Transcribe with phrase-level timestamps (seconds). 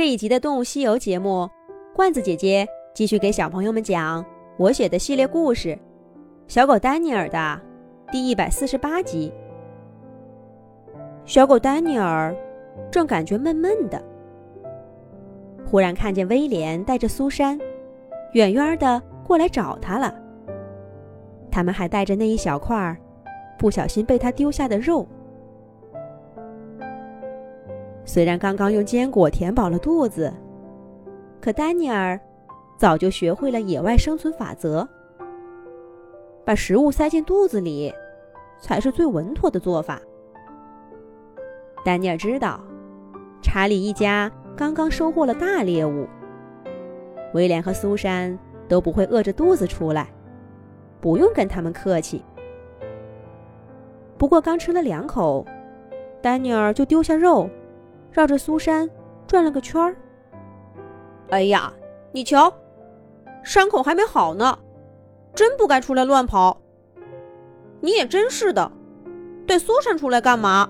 [0.00, 1.46] 这一集的《动物西游》节目，
[1.94, 4.24] 罐子姐姐继续给小朋友们讲
[4.56, 5.68] 我写的系列故事
[6.48, 7.60] 《小狗丹尼尔》的
[8.10, 9.30] 第一百四十八集。
[11.26, 12.34] 小狗丹尼尔
[12.90, 14.02] 正感觉闷闷的，
[15.66, 17.60] 忽然看见威廉带着苏珊，
[18.32, 20.14] 远远的过来找他了。
[21.50, 22.96] 他们还带着那一小块
[23.58, 25.06] 不小心被他丢下的肉。
[28.12, 30.34] 虽然刚刚用坚果填饱了肚子，
[31.40, 32.18] 可丹尼尔
[32.76, 34.84] 早就学会了野外生存法则：
[36.44, 37.94] 把食物塞进肚子里，
[38.60, 40.02] 才是最稳妥的做法。
[41.84, 42.60] 丹尼尔知道，
[43.40, 46.08] 查理一家刚刚收获了大猎物，
[47.32, 50.08] 威廉和苏珊都不会饿着肚子出来，
[51.00, 52.24] 不用跟他们客气。
[54.18, 55.46] 不过刚吃了两口，
[56.20, 57.48] 丹尼尔就丢下肉。
[58.10, 58.88] 绕着苏珊
[59.26, 59.96] 转了个圈儿。
[61.30, 61.72] 哎呀，
[62.12, 62.52] 你瞧，
[63.44, 64.58] 伤口还没好呢，
[65.34, 66.60] 真不该出来乱跑。
[67.80, 68.70] 你也真是的，
[69.46, 70.68] 带苏珊出来干嘛？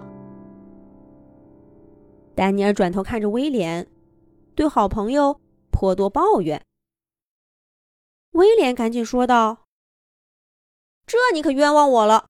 [2.35, 3.91] 丹尼尔转头看着威廉，
[4.55, 6.63] 对好朋友颇多抱怨。
[8.33, 9.67] 威廉赶紧说道
[11.07, 12.29] ：“这你可冤枉我了，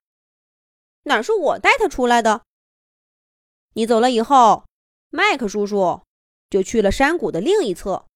[1.03, 2.43] 哪是我带他出来的？
[3.75, 4.63] 你走了以后。”
[5.11, 6.03] 麦克叔叔
[6.49, 8.07] 就去了山谷的另一侧。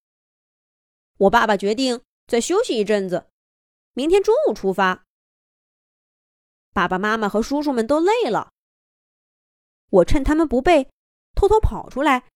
[1.18, 3.28] 我爸爸决定再休息一阵子，
[3.92, 5.04] 明天中午出发。
[6.72, 8.52] 爸爸妈妈和叔叔们都累了，
[9.90, 10.88] 我趁他们不备，
[11.34, 12.28] 偷偷跑出来，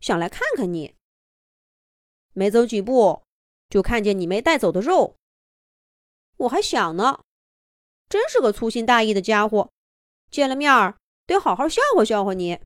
[0.00, 0.94] 想来看看你。
[2.32, 3.22] 没走几步，
[3.68, 5.16] 就看见你没带走的肉。
[6.38, 7.22] 我还想呢，
[8.08, 9.70] 真是个粗心大意的家伙，
[10.30, 12.58] 见了面儿得好好笑话笑话你。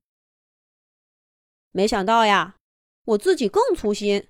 [1.76, 2.54] 没想到呀，
[3.04, 4.28] 我自己更粗心。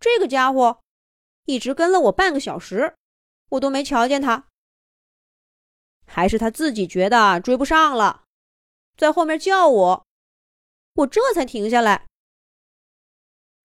[0.00, 0.82] 这个家伙
[1.44, 2.96] 一直跟了我半个小时，
[3.50, 4.48] 我都没瞧见他。
[6.04, 8.24] 还是他自己觉得追不上了，
[8.96, 10.06] 在后面叫我，
[10.94, 12.04] 我这才停下来。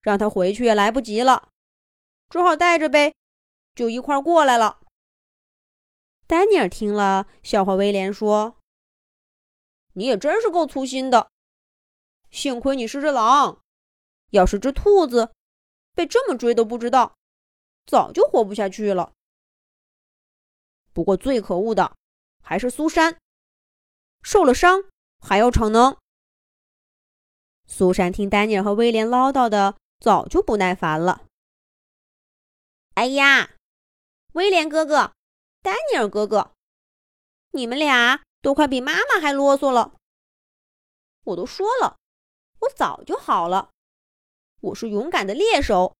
[0.01, 1.49] 让他回去也来不及了，
[2.29, 3.15] 只好带着呗，
[3.73, 4.81] 就一块过来了。
[6.27, 8.59] 丹尼尔听了，笑话威廉说
[9.93, 11.31] ：“你也真是够粗心的。”
[12.31, 13.61] 幸亏你是只狼，
[14.29, 15.33] 要是只兔子，
[15.93, 17.15] 被这么追都不知道，
[17.85, 19.13] 早就活不下去了。
[20.93, 21.95] 不过最可恶的
[22.41, 23.19] 还是苏珊，
[24.21, 24.83] 受了伤
[25.19, 25.97] 还要逞能。
[27.67, 31.25] 苏珊听丹尼尔和威廉唠叨的，早就不耐烦了。
[32.95, 33.51] 哎呀，
[34.33, 35.13] 威廉哥哥，
[35.61, 36.51] 丹尼尔哥哥，
[37.51, 39.93] 你们俩都快比妈妈还啰嗦了。
[41.25, 41.98] 我都说了。
[42.61, 43.71] 我早就好了，
[44.59, 45.95] 我是勇敢的猎手，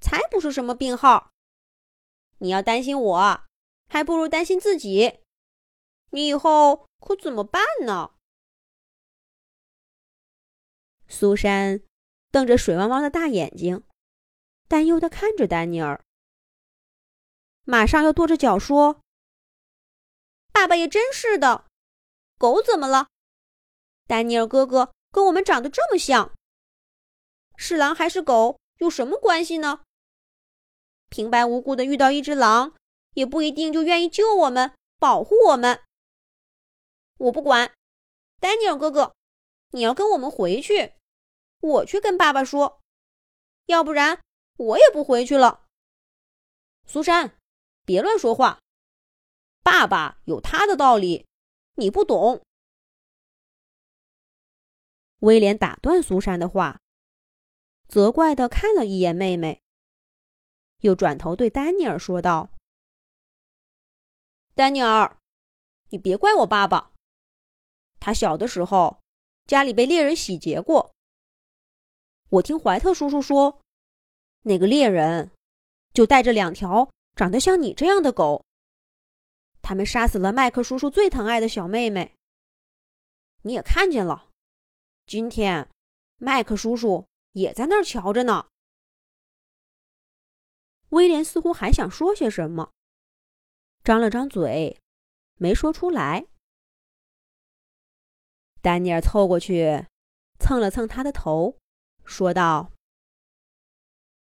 [0.00, 1.32] 才不是什么病号。
[2.38, 3.44] 你要担心我，
[3.88, 5.20] 还不如担心自己。
[6.10, 8.14] 你以后可怎么办呢？
[11.08, 11.80] 苏珊
[12.30, 13.82] 瞪着水汪汪的大眼睛，
[14.68, 16.04] 担忧的看着丹尼尔，
[17.64, 19.00] 马上又跺着脚说
[20.52, 21.66] ：“爸爸也真是的，
[22.36, 23.08] 狗怎么了？
[24.06, 26.34] 丹尼尔哥哥。”跟我们长得这么像，
[27.56, 29.80] 是狼还是狗有什么关系呢？
[31.08, 32.74] 平白无故的遇到一只狼，
[33.14, 35.82] 也不一定就愿意救我们、保护我们。
[37.16, 37.72] 我不管，
[38.40, 39.16] 丹尼尔哥哥，
[39.70, 40.92] 你要跟我们回去，
[41.60, 42.82] 我去跟爸爸说，
[43.64, 44.20] 要不然
[44.58, 45.64] 我也不回去了。
[46.84, 47.38] 苏珊，
[47.86, 48.60] 别乱说话，
[49.62, 51.26] 爸爸有他的道理，
[51.76, 52.42] 你不懂。
[55.26, 56.80] 威廉打断苏珊的话，
[57.88, 59.60] 责怪的看了一眼妹妹，
[60.82, 62.50] 又转头对丹尼尔说道
[64.54, 65.18] ：“丹尼尔，
[65.88, 66.92] 你别怪我爸爸。
[67.98, 69.02] 他小的时候
[69.48, 70.94] 家里被猎人洗劫过。
[72.28, 73.60] 我听怀特叔叔说，
[74.42, 75.32] 那个猎人
[75.92, 78.44] 就带着两条长得像你这样的狗，
[79.60, 82.14] 他们杀死了麦克叔叔最疼爱的小妹妹。
[83.42, 84.22] 你也看见了。”
[85.06, 85.70] 今天，
[86.16, 88.48] 麦克叔叔也在那儿瞧着呢。
[90.88, 92.72] 威廉似乎还想说些什么，
[93.84, 94.82] 张了张嘴，
[95.36, 96.26] 没说出来。
[98.60, 99.86] 丹尼尔凑过去，
[100.40, 101.56] 蹭了蹭他的头，
[102.04, 102.72] 说道：“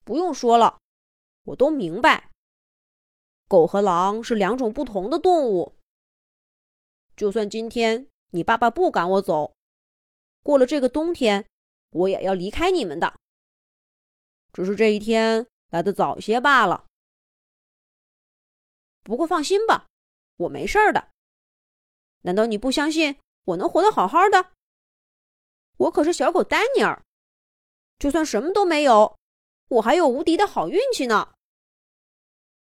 [0.06, 0.80] 不用说了，
[1.46, 2.30] 我都明白。
[3.48, 5.76] 狗和狼是两种不同的动物。
[7.16, 9.52] 就算今天你爸爸不赶我走。”
[10.44, 11.48] 过了这个冬天，
[11.92, 13.14] 我也要离开你们的。
[14.54, 16.88] 只是这一天来的早些罢了。
[19.04, 19.88] 不过放心吧，
[20.38, 21.10] 我没事儿的。
[22.22, 24.52] 难道你不相信我能活得好好的？
[25.78, 27.02] 我可是小狗丹尼尔，
[27.98, 29.18] 就算什么都没有，
[29.70, 31.34] 我还有无敌的好运气呢。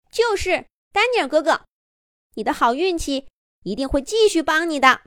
[0.09, 1.65] 就是丹尼尔哥哥，
[2.35, 3.27] 你的好运气
[3.63, 5.01] 一定会继续帮你的。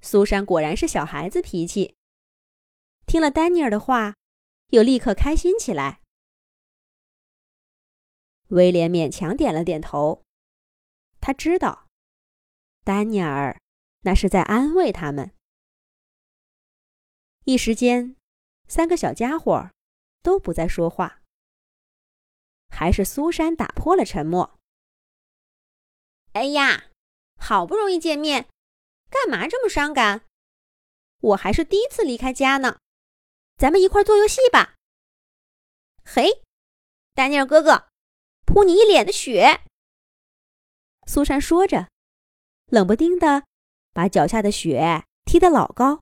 [0.00, 1.96] 苏珊果然是小孩子脾气，
[3.06, 4.14] 听了丹尼尔的话，
[4.68, 6.00] 又立刻开心起来。
[8.48, 10.22] 威廉勉强点了点头，
[11.20, 11.86] 他知道，
[12.84, 13.60] 丹尼尔
[14.02, 15.34] 那是在安慰他们。
[17.44, 18.16] 一时间，
[18.66, 19.70] 三个小家伙
[20.22, 21.20] 都不再说话。
[22.70, 24.58] 还是苏珊打破了沉默。
[26.32, 26.90] 哎呀，
[27.36, 28.48] 好不容易见面，
[29.10, 30.26] 干嘛这么伤感？
[31.20, 32.78] 我还是第一次离开家呢，
[33.56, 34.76] 咱们一块做游戏吧。
[36.04, 36.42] 嘿，
[37.14, 37.88] 丹尼尔哥哥，
[38.46, 39.62] 扑你一脸的血！
[41.06, 41.88] 苏珊说着，
[42.66, 43.44] 冷不丁的
[43.92, 46.00] 把脚下的雪踢得老高，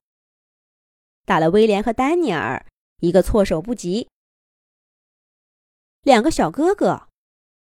[1.25, 2.67] 打了威廉和丹尼尔
[3.01, 4.09] 一个措手不及。
[6.03, 7.09] 两个小哥哥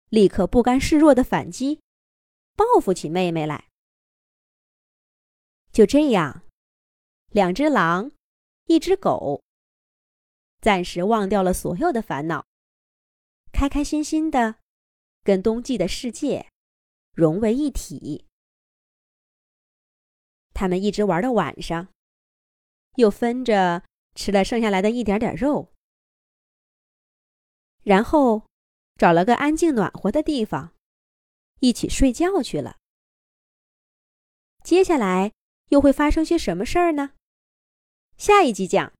[0.08, 1.81] 立刻不甘示弱的反击，
[2.56, 3.69] 报复起妹妹来。
[5.75, 6.44] 就这样，
[7.32, 8.12] 两只狼，
[8.67, 9.43] 一只狗，
[10.61, 12.47] 暂时忘掉了所有的烦恼，
[13.53, 14.61] 开开心心的
[15.25, 16.49] 跟冬季的世界
[17.12, 18.25] 融为一体。
[20.53, 21.88] 他们一直玩到晚上，
[22.94, 23.82] 又分着
[24.15, 25.73] 吃了剩下来的一点点肉。
[27.82, 28.47] 然后，
[28.94, 30.73] 找了个安静暖和的地方，
[31.59, 32.76] 一起睡觉去了。
[34.62, 35.32] 接下来
[35.70, 37.12] 又会发生些什么事儿呢？
[38.16, 38.93] 下一集讲。